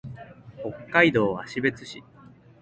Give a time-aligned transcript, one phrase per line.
[0.63, 2.01] 北海道芦別市